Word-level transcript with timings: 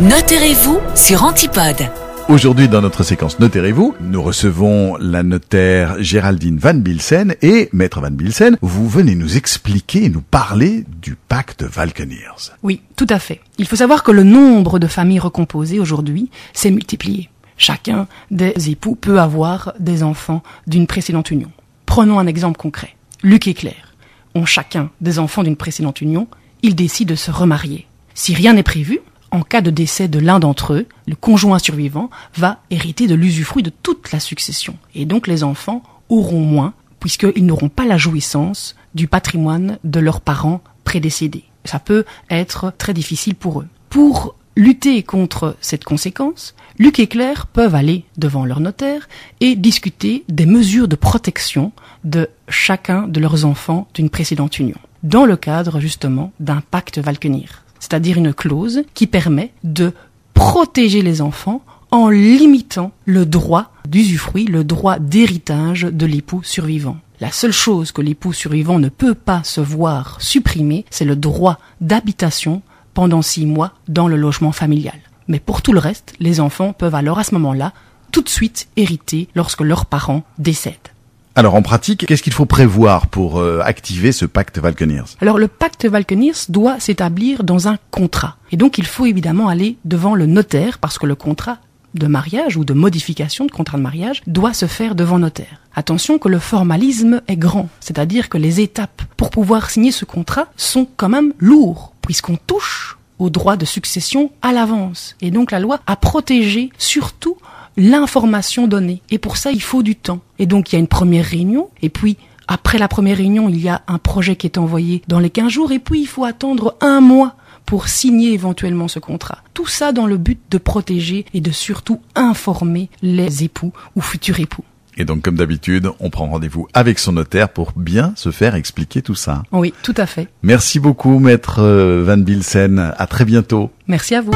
Notez-vous 0.00 0.80
sur 0.94 1.24
Antipode. 1.24 1.90
Aujourd'hui, 2.30 2.68
dans 2.68 2.80
notre 2.80 3.02
séquence 3.02 3.38
Notez-vous, 3.38 3.94
nous 4.00 4.22
recevons 4.22 4.96
la 4.96 5.22
notaire 5.22 6.02
Géraldine 6.02 6.56
Van 6.56 6.72
Bilsen 6.72 7.34
et 7.42 7.68
Maître 7.74 8.00
Van 8.00 8.10
Bilsen, 8.10 8.56
vous 8.62 8.88
venez 8.88 9.14
nous 9.14 9.36
expliquer 9.36 10.04
et 10.04 10.08
nous 10.08 10.22
parler 10.22 10.86
du 11.02 11.16
pacte 11.16 11.64
Valkeniers. 11.64 12.54
Oui, 12.62 12.80
tout 12.96 13.08
à 13.10 13.18
fait. 13.18 13.42
Il 13.58 13.66
faut 13.66 13.76
savoir 13.76 14.02
que 14.02 14.10
le 14.10 14.22
nombre 14.22 14.78
de 14.78 14.86
familles 14.86 15.18
recomposées 15.18 15.80
aujourd'hui 15.80 16.30
s'est 16.54 16.70
multiplié. 16.70 17.28
Chacun 17.58 18.08
des 18.30 18.70
époux 18.70 18.94
peut 18.94 19.20
avoir 19.20 19.74
des 19.80 20.02
enfants 20.02 20.42
d'une 20.66 20.86
précédente 20.86 21.30
union. 21.30 21.50
Prenons 21.84 22.18
un 22.18 22.26
exemple 22.26 22.58
concret. 22.58 22.96
Luc 23.22 23.46
et 23.48 23.54
Claire 23.54 23.92
ont 24.34 24.46
chacun 24.46 24.88
des 25.02 25.18
enfants 25.18 25.42
d'une 25.42 25.56
précédente 25.56 26.00
union. 26.00 26.26
Ils 26.62 26.74
décident 26.74 27.10
de 27.10 27.16
se 27.16 27.30
remarier. 27.30 27.86
Si 28.14 28.32
rien 28.34 28.54
n'est 28.54 28.62
prévu, 28.62 29.00
en 29.30 29.42
cas 29.42 29.60
de 29.60 29.70
décès 29.70 30.08
de 30.08 30.18
l'un 30.18 30.38
d'entre 30.38 30.74
eux, 30.74 30.86
le 31.06 31.14
conjoint 31.14 31.58
survivant 31.58 32.10
va 32.36 32.60
hériter 32.70 33.06
de 33.06 33.14
l'usufruit 33.14 33.62
de 33.62 33.72
toute 33.82 34.12
la 34.12 34.20
succession. 34.20 34.76
Et 34.94 35.04
donc 35.04 35.26
les 35.26 35.44
enfants 35.44 35.82
auront 36.08 36.40
moins, 36.40 36.74
puisqu'ils 36.98 37.46
n'auront 37.46 37.68
pas 37.68 37.84
la 37.84 37.98
jouissance 37.98 38.74
du 38.94 39.06
patrimoine 39.06 39.78
de 39.84 40.00
leurs 40.00 40.20
parents 40.20 40.60
prédécédés. 40.84 41.44
Ça 41.64 41.78
peut 41.78 42.04
être 42.30 42.72
très 42.78 42.94
difficile 42.94 43.34
pour 43.34 43.60
eux. 43.60 43.68
Pour 43.90 44.34
lutter 44.56 45.02
contre 45.02 45.56
cette 45.60 45.84
conséquence, 45.84 46.54
Luc 46.78 46.98
et 46.98 47.06
Claire 47.06 47.46
peuvent 47.46 47.74
aller 47.74 48.04
devant 48.16 48.44
leur 48.44 48.60
notaire 48.60 49.08
et 49.40 49.54
discuter 49.54 50.24
des 50.28 50.46
mesures 50.46 50.88
de 50.88 50.96
protection 50.96 51.72
de 52.04 52.28
chacun 52.48 53.06
de 53.06 53.20
leurs 53.20 53.44
enfants 53.44 53.86
d'une 53.94 54.10
précédente 54.10 54.58
union, 54.58 54.78
dans 55.02 55.26
le 55.26 55.36
cadre 55.36 55.78
justement 55.78 56.32
d'un 56.40 56.62
pacte 56.70 56.98
Valkenir 56.98 57.62
c'est-à-dire 57.80 58.18
une 58.18 58.32
clause 58.32 58.84
qui 58.94 59.06
permet 59.08 59.52
de 59.64 59.92
protéger 60.34 61.02
les 61.02 61.20
enfants 61.20 61.62
en 61.90 62.08
limitant 62.08 62.92
le 63.04 63.26
droit 63.26 63.72
d'usufruit, 63.88 64.44
le 64.44 64.62
droit 64.62 64.98
d'héritage 64.98 65.82
de 65.82 66.06
l'époux 66.06 66.42
survivant. 66.44 66.98
La 67.20 67.32
seule 67.32 67.52
chose 67.52 67.92
que 67.92 68.00
l'époux 68.00 68.32
survivant 68.32 68.78
ne 68.78 68.88
peut 68.88 69.14
pas 69.14 69.42
se 69.44 69.60
voir 69.60 70.20
supprimer, 70.20 70.86
c'est 70.90 71.04
le 71.04 71.16
droit 71.16 71.58
d'habitation 71.80 72.62
pendant 72.94 73.22
six 73.22 73.44
mois 73.44 73.74
dans 73.88 74.08
le 74.08 74.16
logement 74.16 74.52
familial. 74.52 74.98
Mais 75.28 75.40
pour 75.40 75.62
tout 75.62 75.72
le 75.72 75.80
reste, 75.80 76.14
les 76.20 76.40
enfants 76.40 76.72
peuvent 76.72 76.94
alors 76.94 77.18
à 77.18 77.24
ce 77.24 77.34
moment-là 77.34 77.72
tout 78.10 78.22
de 78.22 78.28
suite 78.28 78.68
hériter 78.76 79.28
lorsque 79.34 79.60
leurs 79.60 79.86
parents 79.86 80.24
décèdent. 80.38 80.89
Alors 81.36 81.54
en 81.54 81.62
pratique, 81.62 82.06
qu'est-ce 82.06 82.22
qu'il 82.22 82.32
faut 82.32 82.46
prévoir 82.46 83.06
pour 83.06 83.38
euh, 83.38 83.60
activer 83.64 84.10
ce 84.12 84.24
pacte 84.24 84.58
Valkeniers 84.58 85.04
Alors 85.20 85.38
le 85.38 85.46
pacte 85.46 85.86
Valkeniers 85.86 86.32
doit 86.48 86.80
s'établir 86.80 87.44
dans 87.44 87.68
un 87.68 87.78
contrat. 87.90 88.36
Et 88.50 88.56
donc 88.56 88.78
il 88.78 88.86
faut 88.86 89.06
évidemment 89.06 89.48
aller 89.48 89.76
devant 89.84 90.14
le 90.14 90.26
notaire 90.26 90.78
parce 90.78 90.98
que 90.98 91.06
le 91.06 91.14
contrat 91.14 91.58
de 91.94 92.06
mariage 92.06 92.56
ou 92.56 92.64
de 92.64 92.72
modification 92.72 93.46
de 93.46 93.50
contrat 93.50 93.78
de 93.78 93.82
mariage 93.82 94.22
doit 94.26 94.54
se 94.54 94.66
faire 94.66 94.94
devant 94.94 95.18
notaire. 95.18 95.60
Attention 95.74 96.18
que 96.18 96.28
le 96.28 96.38
formalisme 96.38 97.22
est 97.28 97.36
grand, 97.36 97.68
c'est-à-dire 97.80 98.28
que 98.28 98.38
les 98.38 98.60
étapes 98.60 99.02
pour 99.16 99.30
pouvoir 99.30 99.70
signer 99.70 99.92
ce 99.92 100.04
contrat 100.04 100.46
sont 100.56 100.88
quand 100.96 101.08
même 101.08 101.32
lourds, 101.38 101.94
puisqu'on 102.02 102.36
touche 102.36 102.96
au 103.20 103.30
droit 103.30 103.56
de 103.56 103.64
succession 103.64 104.32
à 104.42 104.52
l'avance. 104.52 105.14
Et 105.20 105.30
donc 105.30 105.52
la 105.52 105.60
loi 105.60 105.78
a 105.86 105.94
protégé 105.94 106.70
surtout 106.78 107.36
l'information 107.76 108.66
donnée. 108.66 109.02
Et 109.10 109.18
pour 109.18 109.36
ça, 109.36 109.52
il 109.52 109.62
faut 109.62 109.82
du 109.82 109.94
temps. 109.94 110.20
Et 110.38 110.46
donc, 110.46 110.72
il 110.72 110.74
y 110.74 110.76
a 110.76 110.80
une 110.80 110.88
première 110.88 111.24
réunion, 111.24 111.68
et 111.82 111.88
puis 111.88 112.16
après 112.48 112.78
la 112.78 112.88
première 112.88 113.16
réunion, 113.16 113.48
il 113.48 113.60
y 113.60 113.68
a 113.68 113.82
un 113.86 113.98
projet 113.98 114.34
qui 114.34 114.46
est 114.46 114.58
envoyé 114.58 115.02
dans 115.06 115.20
les 115.20 115.30
15 115.30 115.52
jours, 115.52 115.72
et 115.72 115.78
puis 115.78 116.00
il 116.00 116.06
faut 116.06 116.24
attendre 116.24 116.76
un 116.80 117.00
mois 117.00 117.36
pour 117.64 117.88
signer 117.88 118.32
éventuellement 118.32 118.88
ce 118.88 118.98
contrat. 118.98 119.38
Tout 119.54 119.68
ça 119.68 119.92
dans 119.92 120.06
le 120.06 120.16
but 120.16 120.40
de 120.50 120.58
protéger 120.58 121.24
et 121.32 121.40
de 121.40 121.52
surtout 121.52 122.00
informer 122.16 122.90
les 123.02 123.44
époux 123.44 123.72
ou 123.94 124.00
futurs 124.00 124.40
époux. 124.40 124.64
Et 124.96 125.04
donc, 125.04 125.22
comme 125.22 125.36
d'habitude, 125.36 125.88
on 126.00 126.10
prend 126.10 126.26
rendez-vous 126.26 126.68
avec 126.74 126.98
son 126.98 127.12
notaire 127.12 127.48
pour 127.48 127.72
bien 127.76 128.12
se 128.16 128.30
faire 128.30 128.54
expliquer 128.54 129.02
tout 129.02 129.14
ça. 129.14 129.42
Oui, 129.52 129.72
tout 129.82 129.94
à 129.96 130.06
fait. 130.06 130.28
Merci 130.42 130.78
beaucoup, 130.80 131.18
maître 131.18 131.60
euh, 131.60 132.02
Van 132.04 132.16
Bilsen. 132.18 132.92
À 132.96 133.06
très 133.06 133.24
bientôt. 133.24 133.70
Merci 133.86 134.14
à 134.14 134.20
vous. 134.20 134.32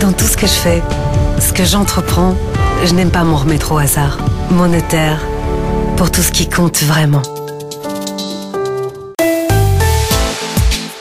Dans 0.00 0.12
tout 0.12 0.24
ce 0.24 0.36
que 0.36 0.46
je 0.46 0.52
fais, 0.52 0.82
ce 1.40 1.52
que 1.52 1.64
j'entreprends, 1.64 2.36
je 2.84 2.94
n'aime 2.94 3.10
pas 3.10 3.24
m'en 3.24 3.36
remettre 3.36 3.72
au 3.72 3.78
hasard. 3.78 4.18
Mon 4.50 4.68
notaire, 4.68 5.20
pour 5.96 6.10
tout 6.10 6.22
ce 6.22 6.30
qui 6.30 6.48
compte 6.48 6.82
vraiment. 6.82 7.22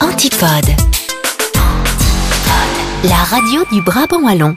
Antipode. 0.02 0.70
La 3.04 3.16
radio 3.16 3.64
du 3.72 3.82
Brabant 3.82 4.24
Wallon. 4.24 4.56